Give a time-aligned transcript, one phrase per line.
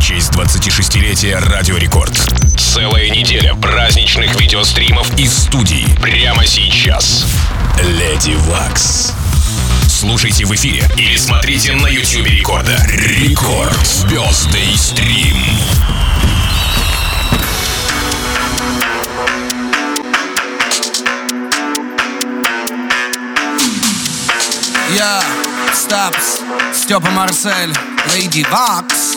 [0.00, 2.18] в честь 26-летия Радио Рекорд.
[2.56, 5.86] Целая неделя праздничных видеостримов из студий.
[6.00, 7.26] Прямо сейчас.
[7.82, 9.12] Леди Вакс.
[9.86, 12.82] Слушайте в эфире или смотрите на YouTube Рекорда.
[12.88, 13.86] Рекорд.
[13.86, 15.36] Звездный стрим.
[24.96, 25.22] Я,
[25.74, 26.40] Стапс,
[26.74, 27.74] Степа Марсель,
[28.12, 29.16] Лейди Вакс,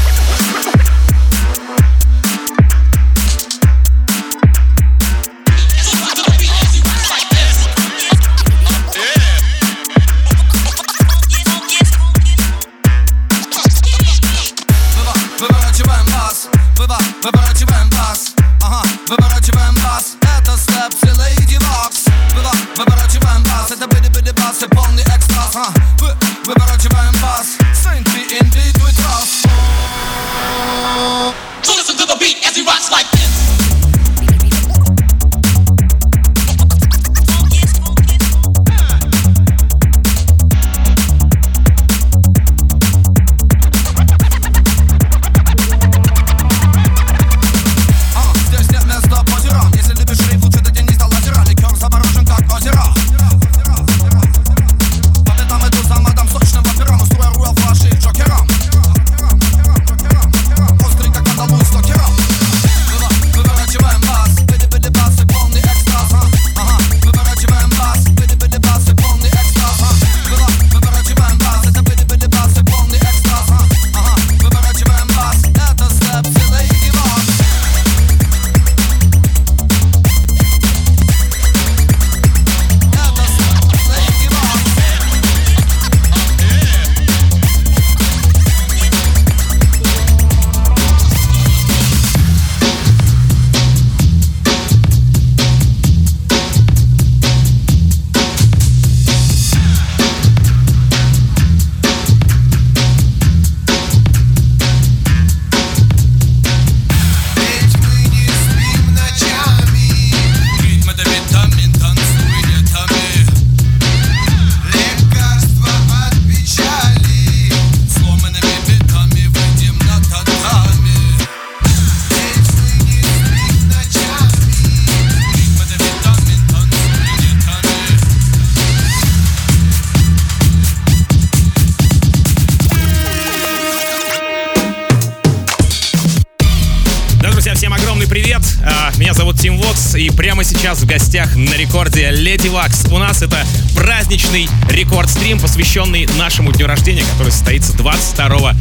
[140.91, 142.83] гостях на рекорде Леди Вакс.
[142.91, 143.37] У нас это
[143.77, 148.53] праздничный рекорд-стрим, посвященный нашему дню рождения, который состоится 22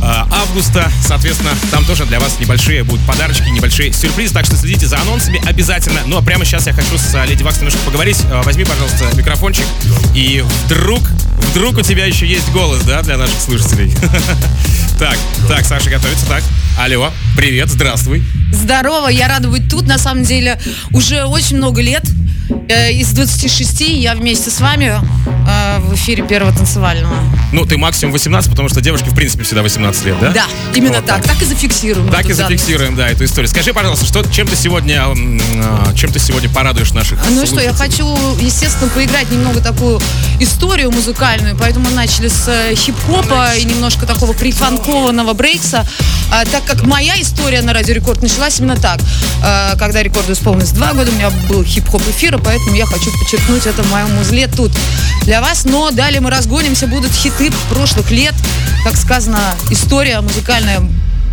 [0.00, 0.88] а, августа.
[1.04, 5.42] Соответственно, там тоже для вас небольшие будут подарочки, небольшие сюрпризы, так что следите за анонсами
[5.44, 6.02] обязательно.
[6.06, 8.18] Ну а прямо сейчас я хочу с а, Леди Вакс немножко поговорить.
[8.30, 9.64] А, Возьми, пожалуйста, микрофончик.
[10.14, 11.02] И вдруг,
[11.50, 13.92] вдруг у тебя еще есть голос, да, для наших слушателей.
[15.00, 15.16] Так,
[15.48, 16.42] так, Саша готовится, так.
[16.78, 18.22] Алло, привет, здравствуй.
[18.52, 19.86] Здорово, я рада быть тут.
[19.86, 20.60] На самом деле,
[20.92, 22.02] уже очень много лет.
[22.68, 24.92] Э, Из 26 я вместе с вами
[25.80, 27.14] в эфире первого танцевального.
[27.52, 30.30] Ну, ты максимум 18, потому что девушки, в принципе, всегда 18 лет, да?
[30.30, 31.22] Да, именно Вот так.
[31.24, 31.40] так.
[31.42, 32.08] и зафиксируем.
[32.08, 32.38] Так и данность.
[32.38, 33.48] зафиксируем, да, эту историю.
[33.48, 37.72] Скажи, пожалуйста, что, чем ты сегодня, а, чем ты сегодня порадуешь наших Ну что, я
[37.72, 38.06] хочу,
[38.40, 40.00] естественно, поиграть немного такую
[40.38, 45.86] историю музыкальную, поэтому мы начали с э, хип-хопа и немножко такого прифанкованного брейкса,
[46.32, 49.00] А, так как моя история на Радио Рекорд началась именно так.
[49.42, 53.10] А, Когда рекорду исполнилось два года, у меня был хип-хоп эфир, и поэтому я хочу
[53.18, 54.70] подчеркнуть это в моем узле тут
[55.22, 55.64] для вас.
[55.70, 58.34] Но далее мы разгонимся, будут хиты прошлых лет.
[58.82, 60.80] Как сказано, история музыкальная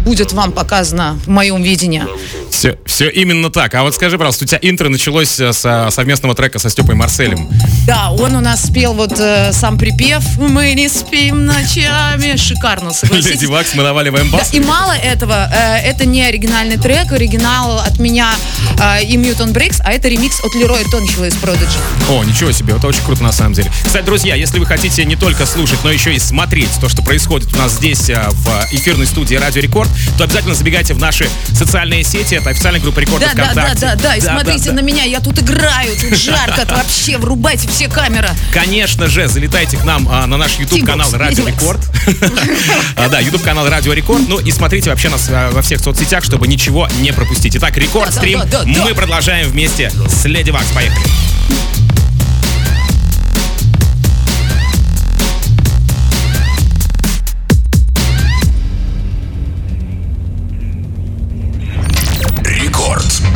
[0.06, 2.04] будет вам показана в моем видении.
[2.58, 3.76] Все, все именно так.
[3.76, 7.48] А вот скажи, пожалуйста, у тебя интро началось э, со совместного трека со Степой Марселем.
[7.86, 12.36] Да, он у нас спел вот э, сам припев «Мы не спим ночами».
[12.36, 13.48] Шикарно, Леди согласитесь.
[13.48, 14.56] Вакс, мы наваливаем Да, бас.
[14.56, 18.34] и мало этого, э, это не оригинальный трек, оригинал от меня
[18.82, 21.78] э, и Mutantbreakz, а это ремикс от Лероя Торнхилла из Prodigy.
[22.10, 23.72] О, ничего себе, это очень круто на самом деле.
[23.86, 27.54] Кстати, друзья, если вы хотите не только слушать, но еще и смотреть то, что происходит
[27.54, 32.04] у нас здесь э, в эфирной студии Радио Рекорд, то обязательно забегайте в наши социальные
[32.04, 32.34] сети.
[32.34, 33.80] Это официальная группа Рекорд Да, да, да, ВКонтакте.
[33.82, 34.74] да, да, и смотрите да.
[34.74, 38.30] на меня, я тут играю, тут жарко, вообще, врубайте все камеры.
[38.54, 41.48] Конечно же, залетайте к нам а, на наш YouTube канал Тимбокс, Радио.
[41.48, 41.82] Рекорд.
[42.96, 44.28] А, Да, YouTube канал Радио Рекорд.
[44.28, 47.56] Ну и смотрите вообще нас а, во всех соцсетях, чтобы ничего не пропустить.
[47.56, 48.40] Итак, Рекорд стрим.
[48.40, 48.84] Да, да, да, да.
[48.86, 50.68] Мы продолжаем вместе с Леди Вакс.
[50.74, 51.06] Поехали.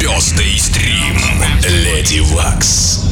[0.01, 1.15] Birthday стрим.
[1.85, 3.05] Леди Вакс.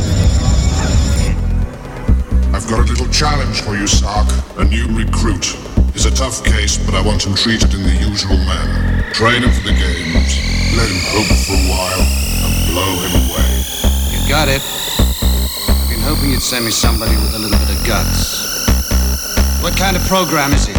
[2.51, 4.27] I've got a little challenge for you, Sark.
[4.57, 5.56] A new recruit.
[5.94, 9.06] He's a tough case, but I want him treated in the usual manner.
[9.13, 10.33] Train him for the games,
[10.74, 13.51] let him hope for a while, and blow him away.
[14.09, 14.63] You got it.
[15.69, 18.41] I've been hoping you'd send me somebody with a little bit of guts.
[19.62, 20.79] What kind of program is he?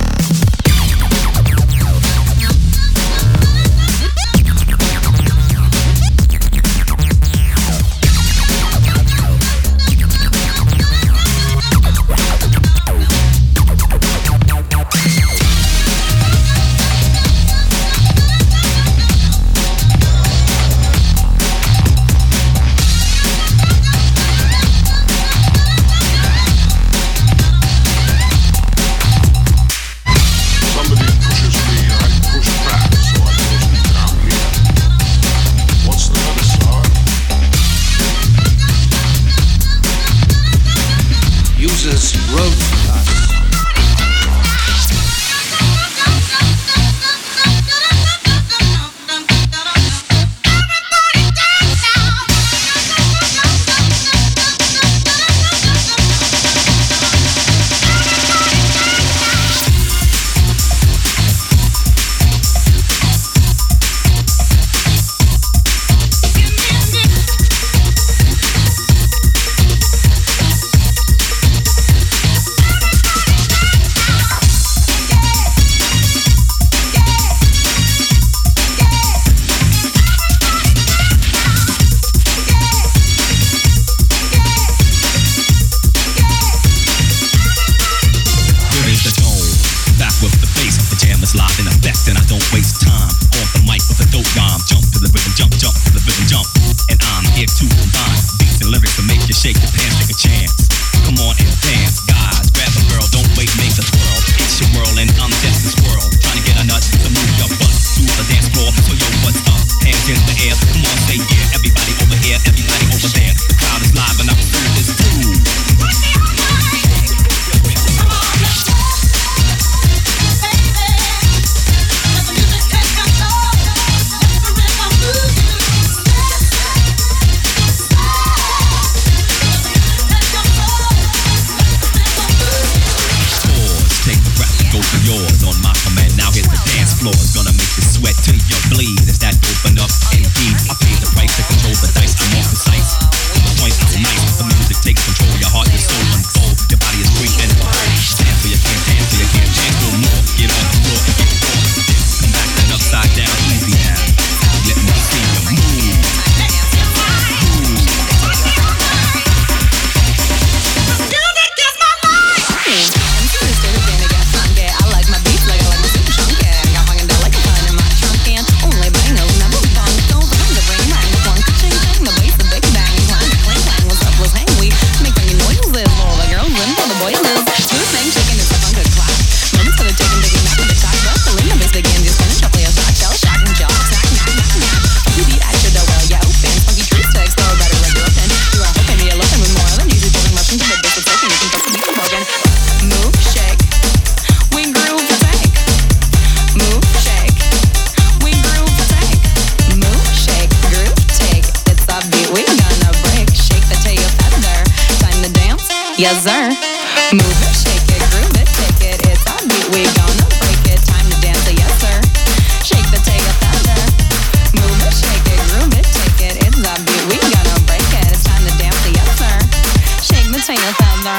[110.86, 111.54] say yeah.
[111.56, 113.59] Everybody over here, everybody over there.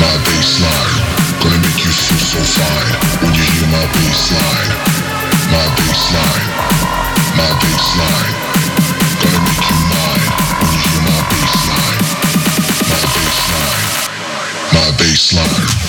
[0.00, 1.00] my bassline.
[1.40, 3.86] Gonna make you feel so fine when you hear my.
[5.50, 5.64] My.
[7.36, 7.52] My.
[9.20, 10.28] Gonna make you mine
[10.60, 11.20] when you hear my.
[14.72, 14.92] My.
[15.34, 15.85] My.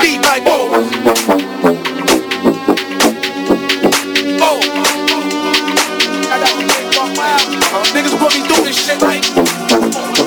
[0.00, 0.44] Beat like.
[7.94, 10.26] Niggas put me through this shit like, go.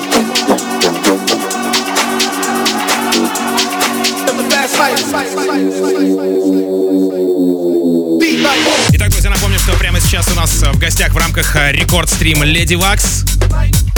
[8.92, 12.74] Итак, друзья, напомню, что прямо сейчас у нас в гостях в рамках э, рекорд-стрима Леди
[12.74, 13.24] Вакс.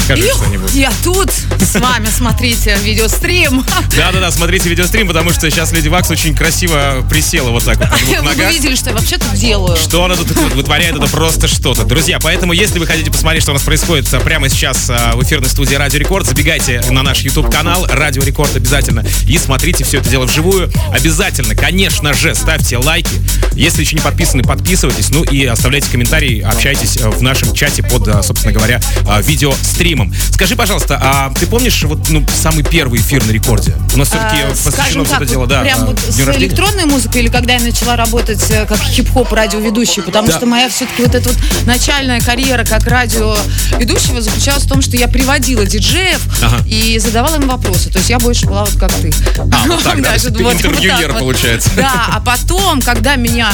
[0.05, 0.73] Скажи что-нибудь.
[0.73, 1.31] Я тут
[1.73, 3.65] с вами, смотрите, видеострим.
[3.97, 7.97] Да-да-да, смотрите видеострим, потому что сейчас Леди Вакс очень красиво присела вот так вот на
[7.97, 9.79] двух Вы видели, что я вообще тут делаю.
[9.79, 11.85] Что она тут вытворяет, это просто что-то.
[11.85, 15.23] Друзья, поэтому, если вы хотите посмотреть, что у нас происходит а, прямо сейчас а, в
[15.23, 20.11] эфирной студии Радио Рекорд, забегайте на наш YouTube-канал Радио Рекорд обязательно и смотрите все это
[20.11, 20.71] дело вживую.
[20.93, 23.23] Обязательно, конечно же, ставьте лайки.
[23.55, 25.09] Если еще не подписаны, подписывайтесь.
[25.09, 28.79] Ну и оставляйте комментарии, общайтесь э, в нашем чате под, а, собственно говоря,
[29.23, 30.13] видеостримом.
[30.33, 33.75] Скажи, пожалуйста, а ты помнишь вот ну, самый первый эфир на рекорде?
[33.95, 35.63] У нас все-таки А, посвящено все это так, дело, вот да.
[35.63, 36.39] прям а, вот с рождения.
[36.49, 40.37] электронной музыкой или когда я начала работать э, как хип-хоп радиоведущий, потому Да.
[40.37, 45.07] что моя все-таки вот эта вот начальная карьера как радиоведущего заключалась в том, что я
[45.09, 46.65] приводила диджеев Ага.
[46.67, 47.91] и задавала им вопросы.
[47.91, 49.13] То есть я больше была вот как ты.
[49.39, 51.19] А, вот так, да, ты вот- интервьюер, так вот.
[51.21, 51.71] получается.
[51.77, 53.53] Да, а потом, когда меня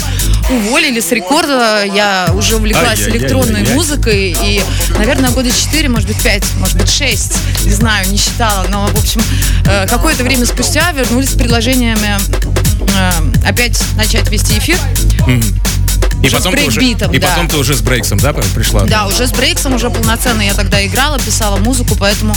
[0.51, 4.63] уволили с рекорда, я уже увлеклась электронной музыкой и,
[4.97, 7.33] наверное, года 4, может быть, 5, может быть, 6,
[7.65, 9.21] не знаю, не считала, но, в общем,
[9.67, 12.19] э, какое-то время спустя вернулись с предложениями
[12.97, 14.77] э, опять начать вести эфир.
[16.23, 17.29] И потом, ты уже, брейкбитом, и да.
[17.29, 18.83] потом ты уже с брейксом, да, пришла?
[18.85, 22.35] Да, уже с брейксом, уже полноценно я тогда играла, писала музыку, поэтому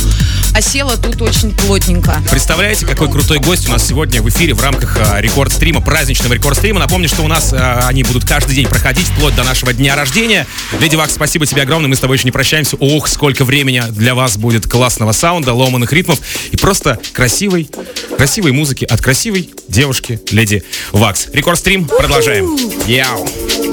[0.54, 2.22] осела тут очень плотненько.
[2.30, 6.80] Представляете, какой крутой гость у нас сегодня в эфире в рамках а, рекорд-стрима, праздничного рекорд-стрима.
[6.80, 10.46] Напомню, что у нас а, они будут каждый день проходить вплоть до нашего дня рождения.
[10.80, 12.76] Леди Вакс, спасибо тебе огромное, мы с тобой еще не прощаемся.
[12.80, 16.20] Ох, сколько времени для вас будет классного саунда, ломаных ритмов
[16.52, 17.70] и просто красивой,
[18.18, 21.28] красивой музыки от красивой девушки Леди Вакс.
[21.34, 22.56] Рекорд-стрим, продолжаем.
[22.86, 23.71] Яу.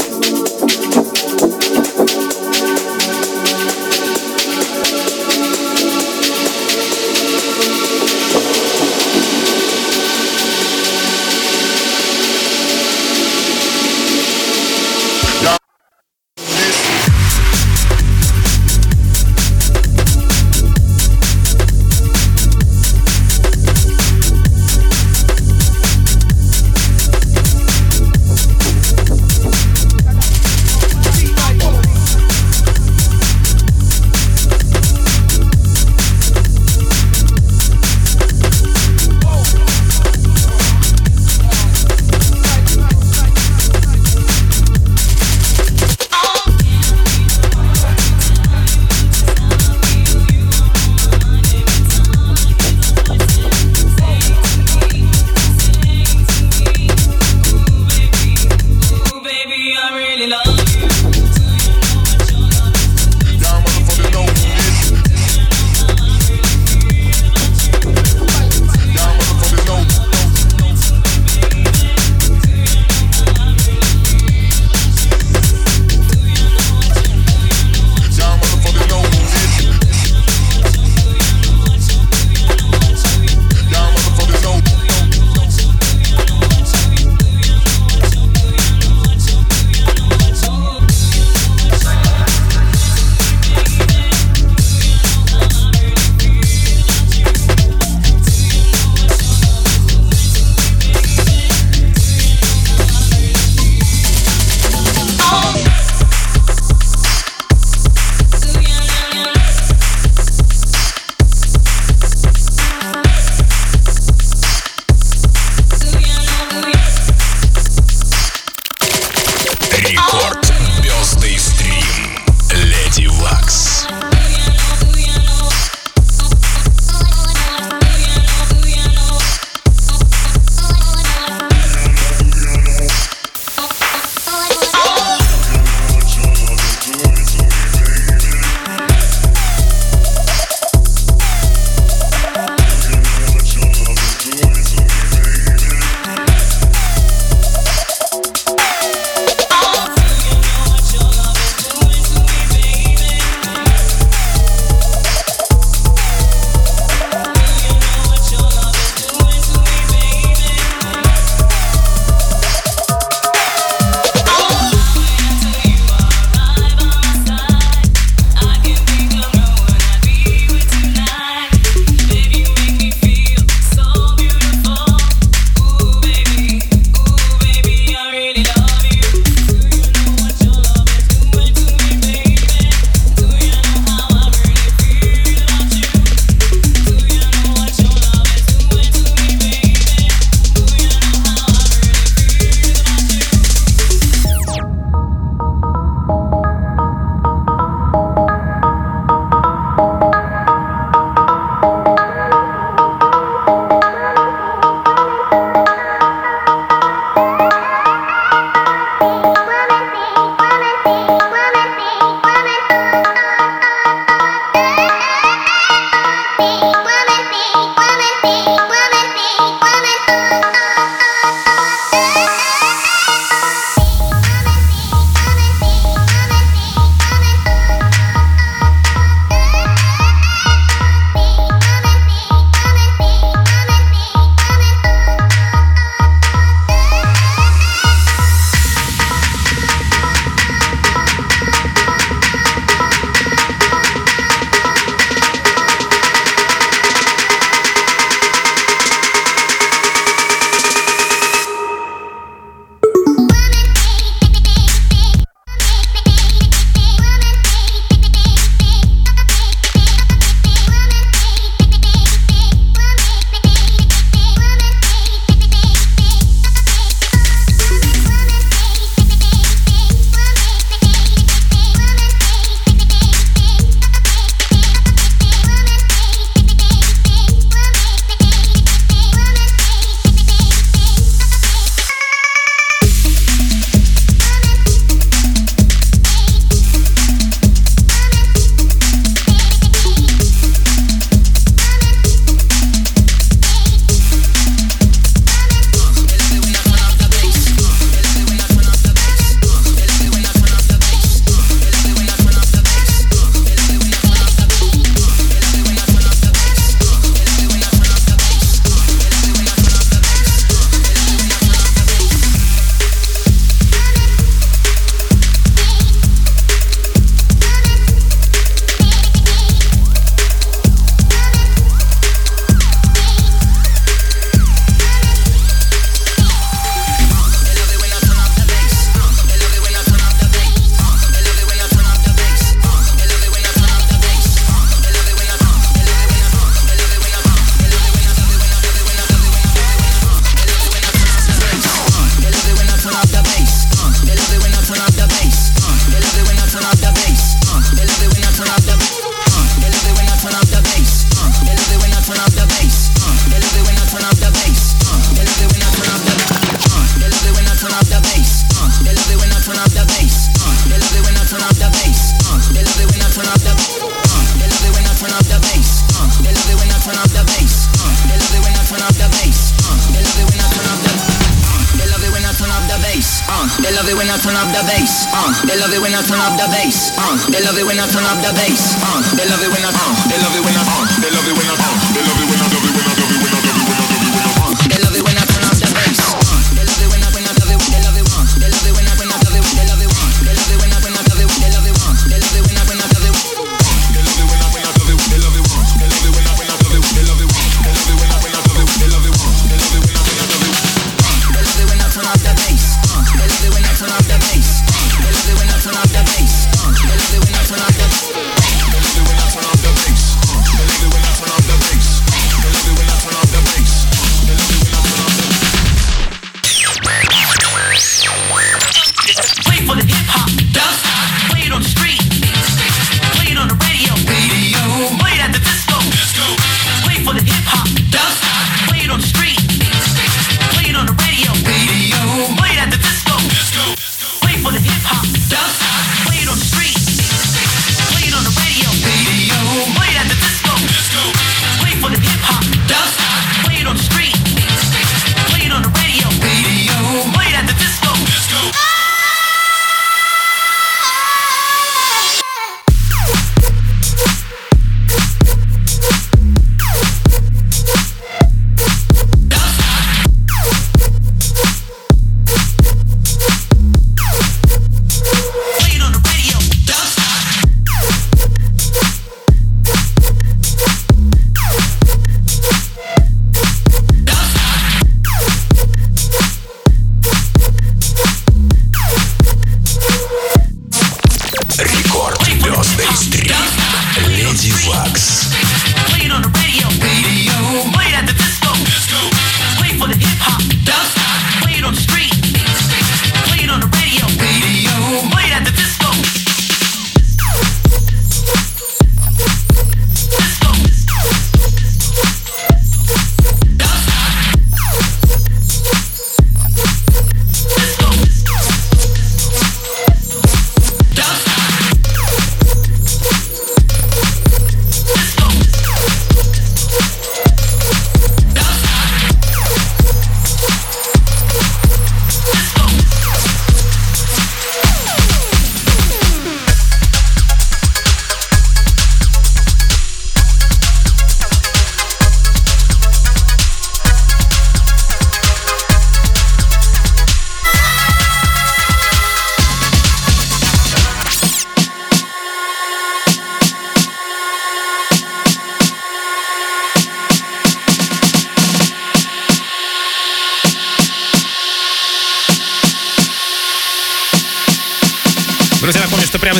[377.64, 378.18] When I turn up.
[378.22, 378.37] the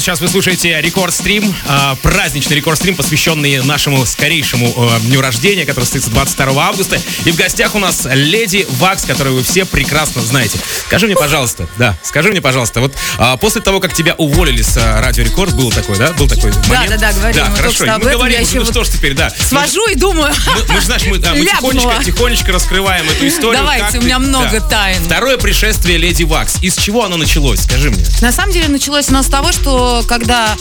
[0.09, 6.09] сейчас вы слушаете рекорд-стрим, а, праздничный рекорд-стрим, посвященный нашему скорейшему а, дню рождения, который состоится
[6.09, 6.99] 22 августа.
[7.27, 10.59] И в гостях у нас леди Вакс, которую вы все прекрасно знаете.
[10.87, 14.79] Скажи мне, пожалуйста, да, скажи мне, пожалуйста, вот а, после того, как тебя уволили с
[14.79, 16.89] а, Радио Рекорд, был такой, да, был такой момент?
[16.89, 17.37] да, да, говорим.
[17.37, 19.31] Да, Мы хорошо, мы этом, говорим, я уже, еще ну вот что ж теперь, да.
[19.47, 20.33] Свожу и думаю.
[20.47, 23.61] Мы, мы, знаешь, мы, да, мы тихонечко, тихонечко раскрываем эту историю.
[23.61, 24.69] Давайте, у ты- меня много да.
[24.69, 25.05] тайн.
[25.05, 26.63] Второе пришествие Леди Вакс.
[26.63, 27.61] Из чего оно началось?
[27.61, 28.03] Скажи мне.
[28.23, 30.57] На самом деле началось у нас с того, что когда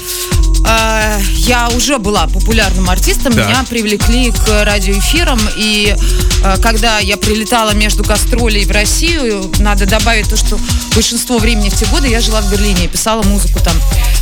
[0.66, 3.48] э, я уже была популярным артистом, Так.
[3.48, 5.40] меня привлекли к радиоэфирам.
[5.58, 5.96] И
[6.44, 10.60] э, когда я прилетала между гастролей в Россию, надо добавить то, что
[10.94, 13.76] большинство времени в те годы я жила в Берлине и писала музыку там.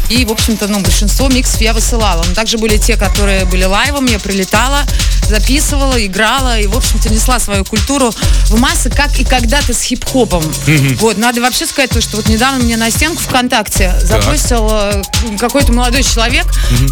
[0.10, 2.24] И, в общем-то, ну, большинство миксов я высылала.
[2.28, 4.84] Но также были те, которые были лайвом, я прилетала,
[5.28, 8.14] записывала, играла и, в общем-то, несла свою культуру
[8.50, 10.44] в массы, как и когда-то с хип-хопом.
[11.00, 15.02] Вот, надо вообще сказать то, что вот недавно мне на стенку ВКонтакте запустил э,
[15.40, 16.46] какой-то молодой человек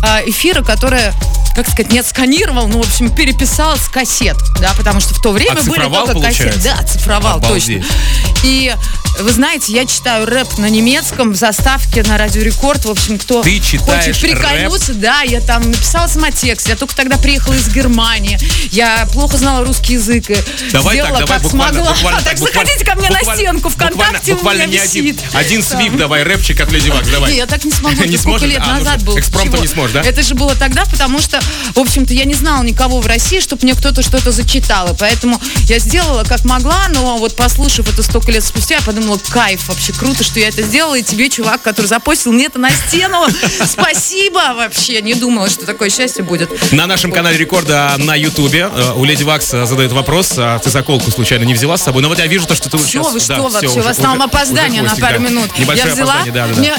[0.03, 1.13] э, эфиры, которые
[1.55, 5.31] как сказать, не отсканировал, ну, в общем, переписал с кассет, да, потому что в то
[5.31, 6.59] время были только кассеты.
[6.63, 7.83] Да, цифровал, Обалдеть.
[7.83, 7.95] точно.
[8.43, 8.75] И
[9.19, 12.85] вы знаете, я читаю рэп на немецком в заставке на Радио Рекорд.
[12.85, 16.67] В общем, кто Ты хочет прикольнуться, да, я там написала самотекст.
[16.67, 18.39] Я только тогда приехала из Германии.
[18.71, 20.37] Я плохо знала русский язык и
[20.71, 21.93] Давай сделала так, давай как буквально, смогла.
[21.93, 24.79] буквально так так, буквально- заходите ко мне на буквально- стенку буквально- ВКонтакте, Буквально у меня
[24.79, 25.21] не один, висит.
[25.33, 25.67] один Да.
[25.67, 27.31] свип давай, рэпчик от Леди Вакс, давай.
[27.31, 28.02] Не, я так не смогу.
[28.07, 29.19] Не сколько лет А, ну, назад было?
[29.19, 30.01] экспромтом не сможешь, да?
[30.01, 31.39] Это же было тогда, потому что,
[31.75, 34.91] в общем-то, я не знала никого в России, чтобы мне кто-то что-то зачитал.
[34.91, 39.03] И поэтому я сделала как могла, но вот послушав это столько лет спустя, я подумала,
[39.03, 42.59] думала, кайф, вообще круто, что я это сделала, и тебе, чувак, который запостил мне это
[42.59, 43.25] на стену,
[43.65, 46.49] спасибо вообще, не думала, что такое счастье будет.
[46.71, 51.11] На нашем канале Рекорда на Ютубе э, у Леди Вакс задает вопрос, а ты заколку
[51.11, 52.01] случайно не взяла с собой?
[52.01, 53.13] Но вот я вижу то, что ты Все, сейчас...
[53.13, 55.49] вы что да, вообще, у вас там опоздание на пару минут.
[55.57, 56.23] Я взяла,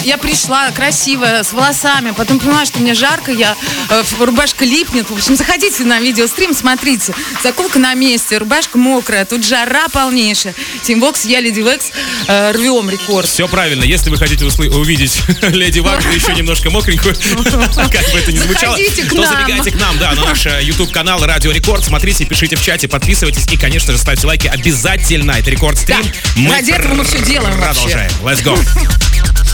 [0.05, 0.71] я пришла
[1.15, 3.57] красивая, с волосами, потом понимаю, что мне жарко, я
[3.89, 5.09] э, рубашка липнет.
[5.11, 7.15] В общем, заходите на видеострим, смотрите.
[7.43, 10.55] Заколка на месте, рубашка мокрая, тут жара полнейшая.
[10.83, 11.91] Тимбокс, я Леди Векс,
[12.27, 13.29] э, рвем рекорд.
[13.29, 13.85] Все правильно.
[13.85, 17.15] Если вы хотите услы- увидеть Леди Вакс, еще немножко мокренькую,
[17.75, 21.53] как бы это ни звучало, то забегайте к нам, да, на наш YouTube канал Радио
[21.53, 21.85] Рекорд.
[21.85, 25.33] Смотрите, пишите в чате, подписывайтесь и, конечно же, ставьте лайки обязательно.
[25.33, 26.05] Это Рекорд Стрим.
[26.51, 27.83] Ради этого мы всё делаем вообще.
[27.83, 28.11] Продолжаем.
[28.23, 28.59] Let's go.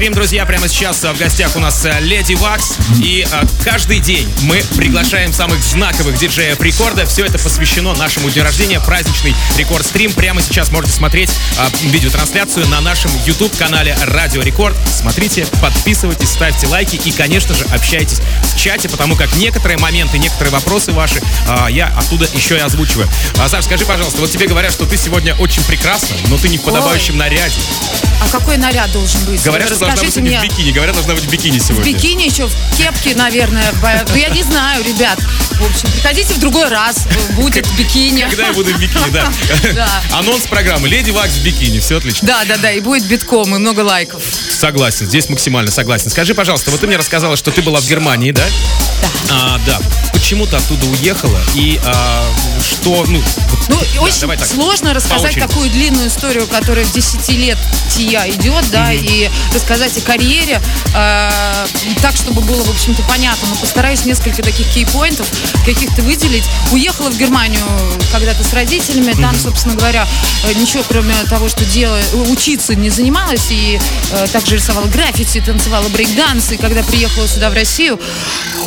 [0.00, 0.46] стрим, друзья.
[0.46, 2.78] Прямо сейчас в гостях у нас э, Леди Вакс.
[3.02, 7.04] И э, каждый день мы приглашаем самых знаковых диджеев рекорда.
[7.04, 8.80] Все это посвящено нашему дню рождения.
[8.80, 10.10] Праздничный рекорд стрим.
[10.14, 14.74] Прямо сейчас можете смотреть э, видеотрансляцию на нашем YouTube-канале Радио Рекорд.
[14.90, 20.52] Смотрите, подписывайтесь, ставьте лайки и, конечно же, общайтесь в чате, потому как некоторые моменты, некоторые
[20.52, 21.20] вопросы ваши
[21.68, 23.06] я оттуда еще и озвучиваю.
[23.38, 26.56] А, Саш, скажи, пожалуйста, вот тебе говорят, что ты сегодня очень прекрасна, но ты не
[26.56, 27.60] в подобающем наряде.
[28.20, 29.42] А какой наряд должен быть?
[29.42, 30.40] Говорят, что сегодня мне.
[30.40, 30.72] в бикини.
[30.72, 31.92] Говорят, должна быть в бикини В сегодня.
[31.92, 33.72] бикини еще, в кепке, наверное.
[34.08, 35.18] Ну, я не знаю, ребят.
[35.18, 37.06] В общем, приходите в другой раз.
[37.32, 38.22] Будет в бикини.
[38.22, 39.30] Когда я буду в бикини, да.
[40.12, 40.88] Анонс программы.
[40.88, 41.80] Леди Вакс в бикини.
[41.80, 42.26] Все отлично.
[42.26, 44.22] Да, да, да, и будет битком, и много лайков.
[44.50, 45.06] Согласен.
[45.06, 46.10] Здесь максимально согласен.
[46.10, 48.44] Скажи, пожалуйста, вот ты мне рассказала, что ты была в Германии, да?
[49.00, 49.08] Да.
[49.30, 49.80] А, да.
[50.12, 51.40] Почему ты оттуда уехала?
[51.54, 52.24] И а,
[52.60, 53.22] что, ну...
[53.68, 54.46] Ну, да, очень давай так.
[54.46, 60.60] сложно рассказать такую длинную историю, которая в десятилетия идет, да, и рассказать о карьере
[60.94, 61.66] э,
[62.02, 63.48] так, чтобы было, в общем-то, понятно.
[63.48, 65.28] Но постараюсь несколько таких кей-поинтов
[65.64, 66.44] каких-то выделить.
[66.72, 67.62] Уехала в Германию
[68.12, 69.12] когда-то с родителями.
[69.20, 70.06] Там, собственно говоря,
[70.44, 73.50] э, ничего, кроме того, что делать, учиться не занималась.
[73.50, 73.78] И
[74.12, 76.52] э, также рисовала граффити, танцевала брейк-данс.
[76.52, 77.98] И когда приехала сюда, в Россию,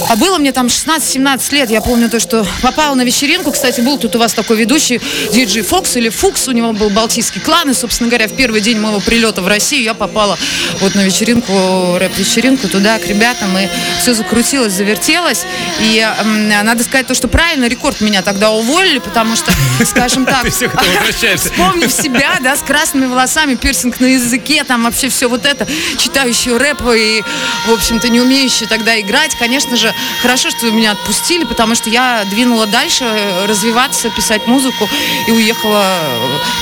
[0.09, 3.51] а было мне там 16-17 лет, я помню то, что попала на вечеринку.
[3.51, 4.99] Кстати, был тут у вас такой ведущий
[5.33, 7.69] диджей Фокс или Фукс, у него был балтийский клан.
[7.69, 10.37] И, собственно говоря, в первый день моего прилета в Россию я попала
[10.79, 13.57] вот на вечеринку, рэп-вечеринку туда к ребятам.
[13.57, 13.67] И
[13.99, 15.45] все закрутилось, завертелось.
[15.79, 16.07] И
[16.63, 19.51] надо сказать то, что правильно, рекорд меня тогда уволили, потому что,
[19.85, 25.45] скажем так, вспомнив себя, да, с красными волосами, пирсинг на языке, там вообще все вот
[25.45, 27.23] это, читающие рэп и,
[27.67, 29.35] в общем-то, не умеющие тогда играть.
[29.35, 34.89] Конечно же, хорошо, что меня отпустили, потому что я двинула дальше э, развиваться, писать музыку
[35.27, 35.99] и уехала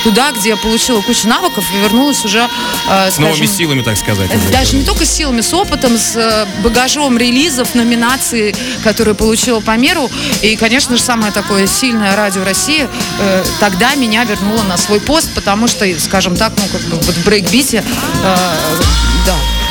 [0.04, 2.48] туда, где я получила кучу навыков и вернулась уже,
[2.88, 4.31] э, С новыми скажем, силами, так сказать.
[4.36, 4.52] Уже.
[4.52, 9.76] даже не только с силами, с опытом, с э, багажом релизов, номинаций, которые получила по
[9.76, 10.10] миру.
[10.42, 12.88] И, конечно же, самое такое сильное радио России
[13.20, 17.14] э, тогда меня вернуло на свой пост, потому что, скажем так, ну, как бы вот
[17.14, 17.84] в брейкбите,
[18.24, 18.36] э,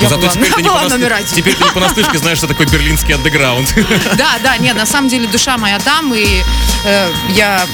[0.01, 1.27] я Зато была, теперь ты, не была понас- номер один.
[1.35, 3.73] теперь ты не понаслышке знаешь, что такое берлинский андеграунд.
[4.17, 6.43] Да, да, нет, на самом деле душа моя там, и
[6.85, 7.65] э, я,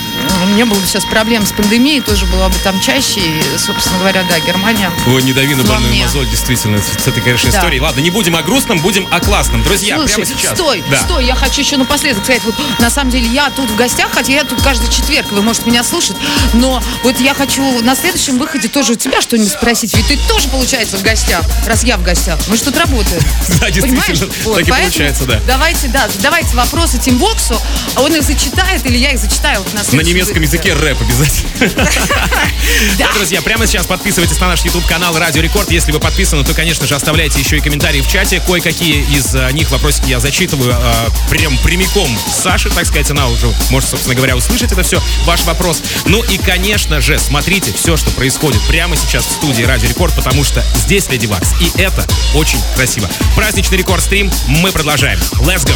[0.56, 4.24] не было бы сейчас проблем с пандемией, тоже была бы там чаще, и, собственно говоря,
[4.30, 4.92] да, Германия.
[5.08, 6.04] Ой, не дави на больную мне.
[6.04, 7.58] мозоль, действительно, с с этой, конечно, Да.
[7.60, 7.80] историей.
[7.82, 9.64] Ладно, не будем о грустном, будем о классном.
[9.64, 10.54] Друзья, Слушай, прямо сейчас.
[10.54, 11.00] стой, Да.
[11.04, 14.34] стой, я хочу еще напоследок сказать, вот на самом деле я тут в гостях, хотя
[14.34, 16.18] я тут каждый четверг, вы можете меня слушать,
[16.54, 20.48] но вот я хочу на следующем выходе тоже у тебя что-нибудь спросить, ведь ты тоже,
[20.50, 22.17] получается, в гостях, раз я в гостях,
[22.48, 23.22] мы же тут работаем.
[23.60, 24.68] Да, действительно, Понимаешь?
[24.68, 25.42] так и получается, да.
[25.48, 27.60] Давайте, да, задавайте вопросы Тим Воксу,
[27.96, 31.88] а он их зачитает, или я их зачитаю вот на немецком языке рэп обязательно.
[32.98, 35.72] Да, друзья, прямо сейчас подписывайтесь на наш YouTube-канал Радио Рекорд.
[35.72, 38.42] Если вы подписаны, то, конечно же, оставляйте еще и комментарии в чате.
[38.46, 43.28] Кое-какие из э, них вопросики я зачитываю э, прям прямиком с Саши, так сказать, она
[43.28, 45.82] уже может, собственно говоря, услышать это все, ваш вопрос.
[46.06, 50.44] Ну и, конечно же, смотрите все, что происходит прямо сейчас в студии Радио Рекорд, потому
[50.44, 53.10] что здесь Леди Вакс, и это очень красиво.
[53.36, 55.20] Праздничный рекорд-стрим мы продолжаем.
[55.42, 55.76] Let's go!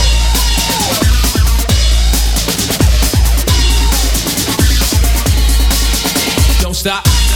[6.62, 7.31] Don't stop.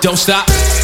[0.00, 0.81] don't stop.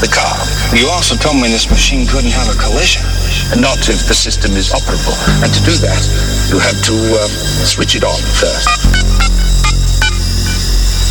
[0.00, 0.34] The car.
[0.76, 3.02] You also told me this machine couldn't have a collision,
[3.50, 5.16] and not if the system is operable.
[5.42, 6.02] And to do that,
[6.50, 7.26] you have to uh,
[7.66, 8.68] switch it on first.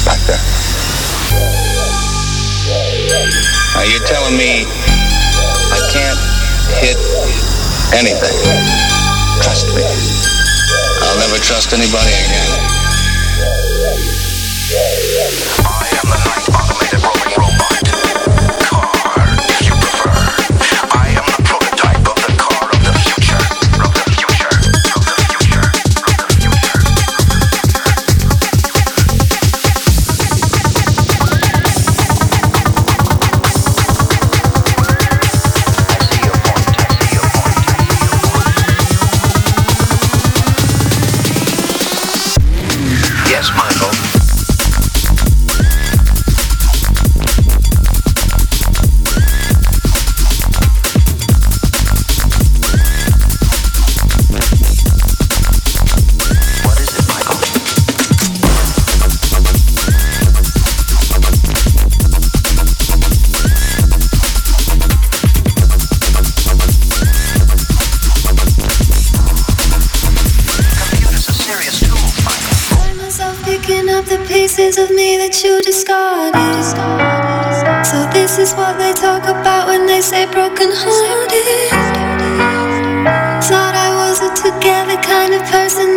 [0.07, 0.43] Like that.
[3.75, 6.21] Now you're telling me I can't
[6.79, 6.97] hit
[7.93, 8.35] anything.
[9.43, 9.83] Trust me.
[11.03, 12.51] I'll never trust anybody again.
[15.59, 16.86] I am the night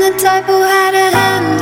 [0.01, 1.60] the type who had a handle.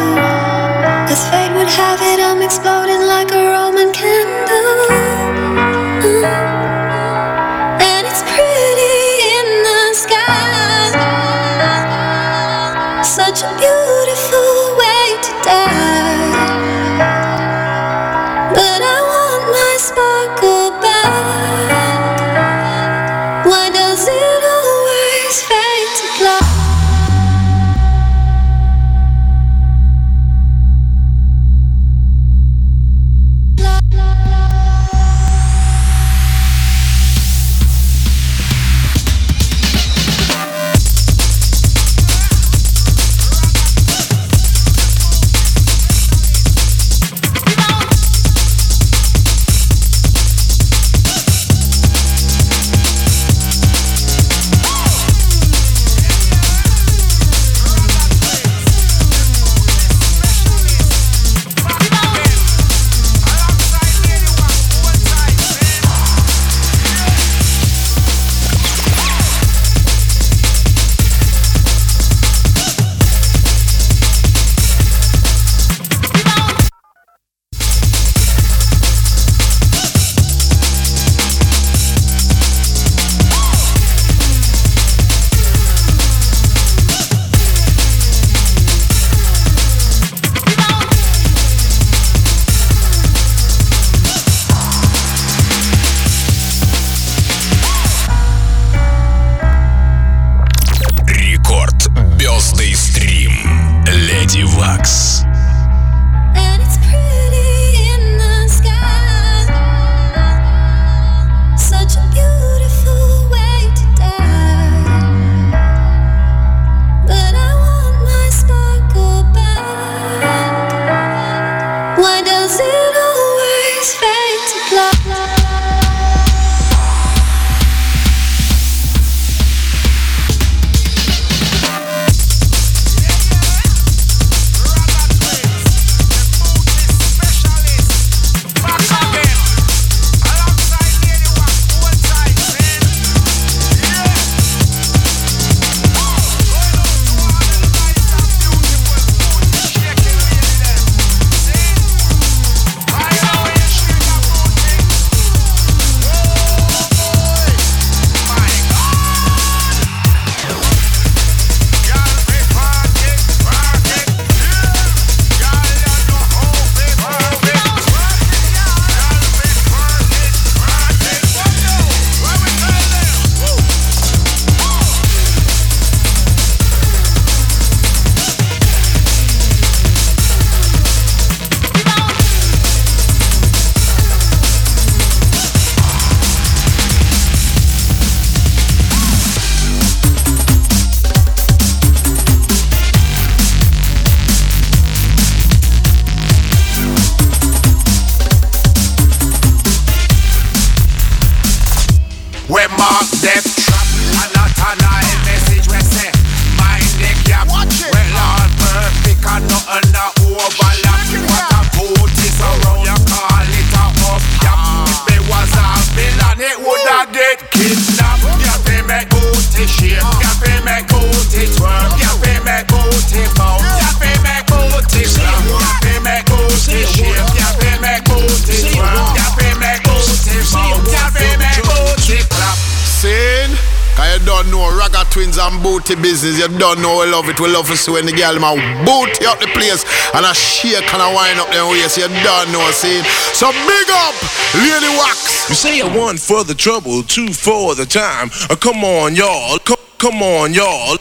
[235.48, 236.38] And booty business.
[236.38, 237.40] You don't know we love it.
[237.40, 239.84] We love to see when the girl man booty up the place
[240.14, 241.96] and I shake and a wind up them waist.
[241.96, 243.02] You don't know, I see.
[243.34, 244.14] So big up,
[244.54, 245.48] Lady Wax.
[245.48, 248.30] You say a one for the trouble, two for the time.
[248.50, 249.58] Uh, come on, y'all.
[249.58, 250.98] Co- come on, y'all.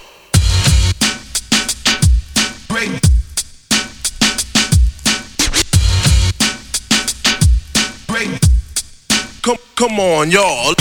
[9.41, 10.75] Come, come on, y'all.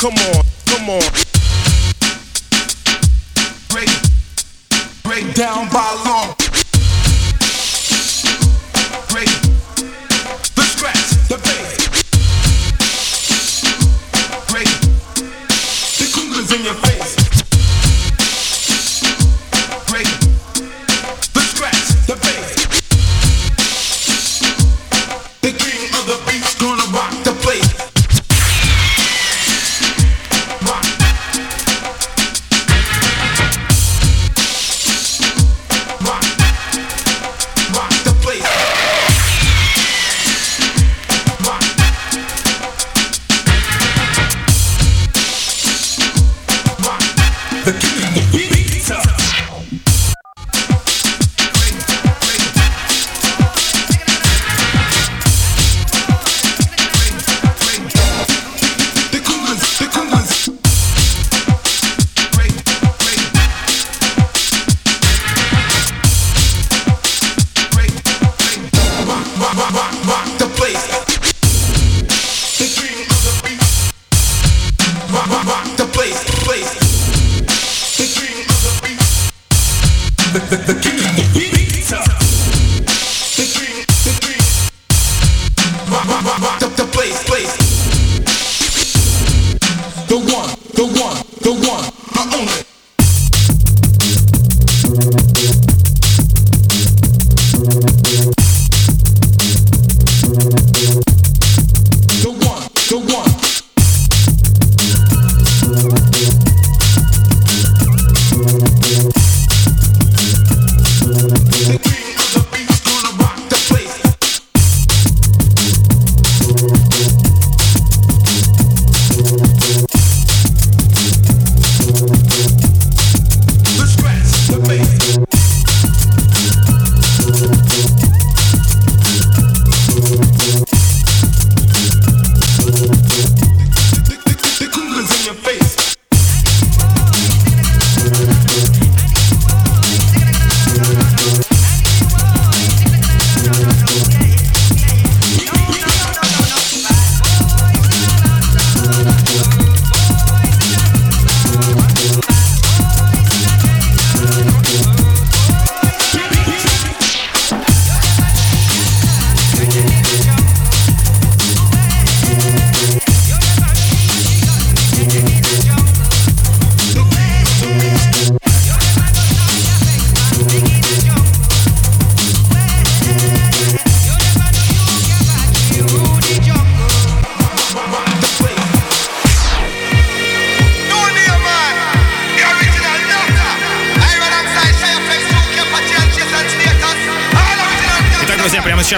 [0.00, 1.02] Come on, come on.
[3.68, 3.90] Break,
[5.04, 6.39] break down by long.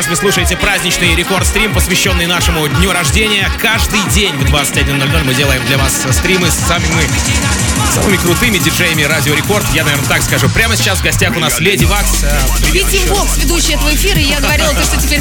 [0.03, 3.49] Сейчас вы слушаете праздничный рекорд-стрим, посвященный нашему дню рождения.
[3.61, 7.09] Каждый день в 21.00 мы делаем для вас стримы с самыми,
[7.95, 9.65] самыми крутыми диджеями Радио Рекорд.
[9.75, 10.49] Я, наверное, так скажу.
[10.49, 12.25] Прямо сейчас в гостях у нас Леди Вакс.
[12.25, 12.41] Э,
[12.73, 13.07] еще.
[13.09, 15.21] Бокс, ведущий этого эфира, и я говорила, то, что теперь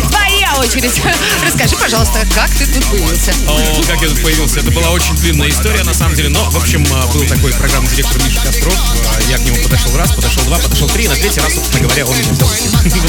[0.52, 1.02] твоя очередь.
[1.46, 3.34] Расскажи, пожалуйста, как ты тут появился?
[3.48, 4.60] О, как я тут появился.
[4.60, 6.30] Это была очень длинная история, на самом деле.
[6.30, 8.74] Но, в общем, э, был такой программный директор Миша Костров.
[8.74, 11.06] Э, Я к нему подошел раз, подошел два, подошел три.
[11.06, 12.50] И на третий раз, собственно говоря, он меня взял.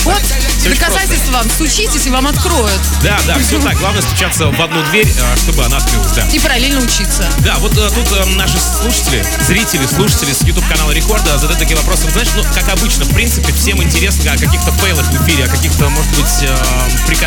[0.05, 0.23] Вот,
[0.65, 1.51] доказательство вам.
[1.51, 2.81] Стучитесь, и вам откроют.
[3.03, 3.79] Да, да, все так.
[3.79, 6.27] Главное стучаться в одну дверь, э, чтобы она открылась, да.
[6.33, 7.29] И параллельно учиться.
[7.39, 12.11] Да, вот тут наши слушатели, зрители, слушатели с YouTube канала Рекорда задают такие вопросы.
[12.11, 15.89] Знаешь, ну, как обычно, в принципе, всем интересно о каких-то фейлах в эфире, о каких-то,
[15.89, 16.57] может быть, э,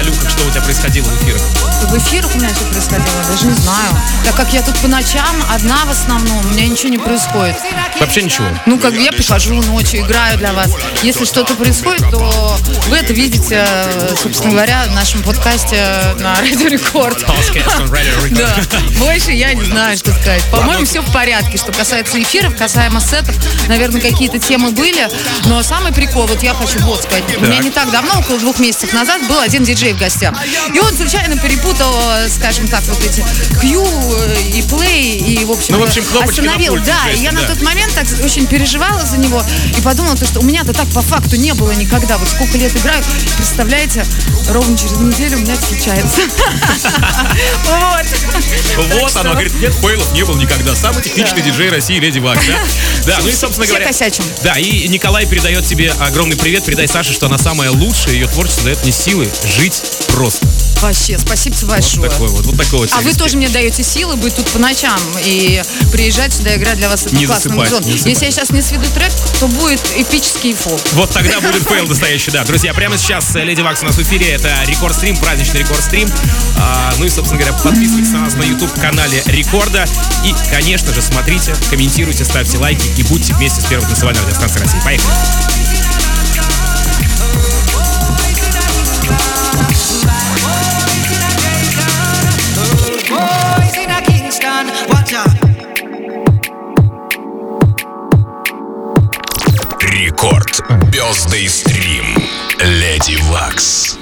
[0.05, 1.41] приколюхах, что у тебя происходило в эфирах?
[1.89, 3.89] В эфирах у меня что происходило, я даже не знаю.
[4.23, 7.55] Так как я тут по ночам одна в основном, у меня ничего не происходит.
[7.99, 8.47] Вообще ничего.
[8.65, 10.71] Ну, как бы я прихожу ночью, играю для вас.
[11.03, 12.57] Если что-то происходит, то
[12.89, 13.65] вы это видите,
[14.21, 15.77] собственно говоря, в нашем подкасте
[16.19, 17.25] на Радио Рекорд.
[18.31, 18.55] Да,
[18.97, 20.43] больше я не знаю, что сказать.
[20.51, 23.35] По-моему, все в порядке, что касается эфиров, касаемо сетов.
[23.67, 25.07] Наверное, какие-то темы были,
[25.45, 27.23] но самый прикол, вот я хочу вот сказать.
[27.37, 30.35] У меня не так давно, около двух месяцев назад, был один диджей в гостях.
[30.73, 33.21] И он случайно перепутал, э, скажем так, вот эти
[33.61, 36.73] Q э, и Play, и, в общем, Ну, в общем, остановил.
[36.73, 37.53] пульте, Да, и я естественно, на да.
[37.53, 39.41] тот момент так очень переживала за него
[39.77, 42.17] и подумала, то, что у меня-то так по факту не было никогда.
[42.17, 43.03] Вот сколько лет играю,
[43.37, 44.05] представляете,
[44.49, 46.21] ровно через неделю у меня случается.
[47.65, 48.05] Вот.
[49.01, 50.75] Вот оно, говорит, нет фейлов не было никогда.
[50.75, 52.59] Самый техничный диджей России Леди Баг, да?
[53.05, 53.87] Да, ну и, собственно говоря...
[53.87, 54.23] косячим.
[54.43, 56.63] Да, и Николай передает тебе огромный привет.
[56.65, 58.15] Передай Саше, что она самая лучшая.
[58.15, 60.47] Ее творчество дает мне силы жить просто.
[60.81, 62.09] Вообще, спасибо Вот большое.
[62.09, 62.89] такой вот, вот такой вот.
[62.93, 66.89] А вы тоже мне даете силы быть тут по ночам и приезжать сюда играть для
[66.89, 67.83] вас этот Не классный засыпать, музон.
[67.85, 68.11] не засыпать.
[68.13, 70.79] Если я сейчас не сведу трек, то будет эпический фейл.
[70.93, 72.43] Вот тогда будет фейл настоящий, да.
[72.43, 74.31] Друзья, прямо сейчас э, Леди Вакс у нас в эфире.
[74.31, 76.09] Это Рекорд Стрим, праздничный Рекорд Стрим.
[76.57, 79.85] А, ну и, собственно говоря, подписывайтесь на нас на YouTube-канале Рекорда.
[80.25, 84.79] И, конечно же, смотрите, комментируйте, ставьте лайки и будьте вместе с первой танцевальной радиостанцией России.
[84.83, 85.13] Поехали.
[99.81, 100.61] Рекорд.
[100.91, 102.05] Бездей стрим.
[102.59, 103.97] Леди Вакс.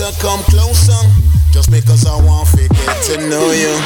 [0.00, 1.04] To come closer.
[1.52, 3.76] Just because I want to get to know you.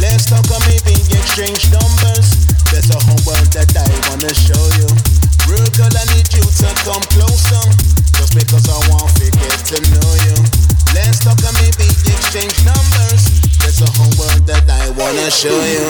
[0.00, 2.48] Let's talk or maybe exchange numbers.
[2.72, 4.88] There's a whole world that I wanna show you.
[5.52, 7.60] Real girl, I need you to come closer.
[8.16, 10.36] Just because I want to get to know you.
[10.96, 13.28] Let's talk or maybe exchange numbers.
[13.60, 15.86] There's a whole world that I wanna show you.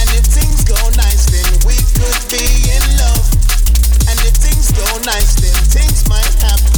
[0.00, 3.20] And if things go nice, then we could be in love.
[4.08, 6.77] And if things go nice, then things might happen.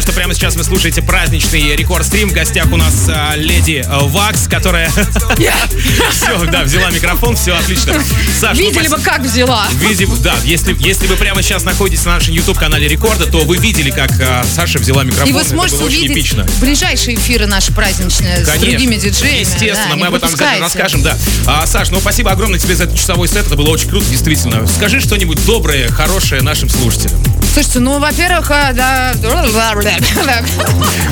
[0.00, 2.30] напомню, что прямо сейчас вы слушаете праздничный рекорд-стрим.
[2.30, 4.90] В гостях у нас а, леди а, Вакс, которая...
[6.10, 7.94] Все, да, взяла микрофон, все отлично.
[8.38, 9.66] Саш, ну, Видели бы, как взяла.
[9.80, 13.90] Види- да, если, если вы прямо сейчас находитесь на нашем YouTube-канале Рекорда, то вы видели,
[13.90, 15.28] как а, Саша взяла микрофон.
[15.28, 16.46] И вы сможете увидеть эпично.
[16.60, 18.70] ближайшие эфиры наши праздничные с Конечно.
[18.70, 19.40] другими диджеями.
[19.40, 21.16] Естественно, да, мы об этом обязательно расскажем, да.
[21.46, 23.46] А, Саш, ну спасибо огромное тебе за этот часовой сет.
[23.46, 24.66] Это было очень круто, действительно.
[24.66, 27.20] Скажи что-нибудь доброе, хорошее нашим слушателям.
[27.52, 29.12] Слушайте, ну, во-первых, а, да...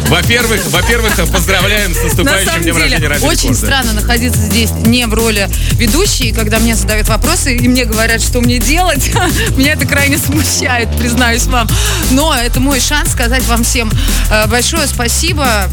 [0.08, 3.66] Во-первых, во-первых, поздравляем с На наступающим днем рождения Радио очень Рекорда.
[3.66, 8.40] странно находиться здесь не в роли ведущей, когда мне задают вопросы и мне говорят, что
[8.40, 9.10] мне делать.
[9.56, 11.68] Меня это крайне смущает, признаюсь вам.
[12.12, 13.90] Но это мой шанс сказать вам всем
[14.30, 15.64] э, большое спасибо.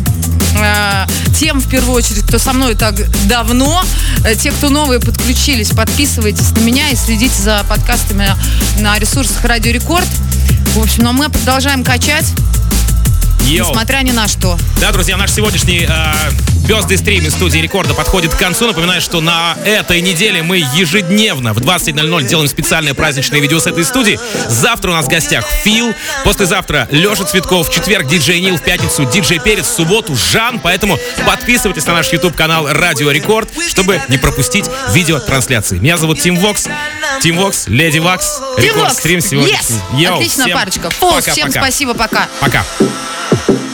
[0.59, 1.05] Э,
[1.39, 2.95] Тем, в первую очередь, кто со мной так
[3.27, 3.83] давно,
[4.25, 8.27] Э, те, кто новые подключились, подписывайтесь на меня и следите за подкастами
[8.79, 10.07] на ресурсах Радио Рекорд.
[10.75, 12.33] В общем, ну а мы продолжаем качать,
[13.45, 13.69] Йоу.
[13.69, 14.57] несмотря ни на что.
[14.79, 16.13] Да, друзья, наш сегодняшний э,
[16.67, 18.65] Birthday стрим из студии Рекорда подходит к концу.
[18.65, 23.85] Напоминаю, что на этой неделе мы ежедневно в 20.00 делаем специальное праздничное видео с этой
[23.85, 24.19] студии.
[24.49, 25.93] Завтра у нас в гостях Фил,
[26.23, 30.59] послезавтра Леша Цветков, в четверг диджей Нил, в пятницу диджей Перец, в субботу Жан.
[30.59, 35.77] Поэтому подписывайтесь на наш YouTube-канал Радио Рекорд, чтобы не пропустить видеотрансляции.
[35.77, 36.67] Меня зовут Тим Вокс.
[37.21, 38.39] Тим Вокс, Леди Вакс.
[38.57, 39.59] Рекорд стрим сегодня.
[39.93, 40.15] yes!
[40.15, 40.89] Отличная парочка.
[40.89, 42.27] Фолс, всем спасибо, пока.
[42.39, 42.65] Пока.
[43.35, 43.64] Yeah.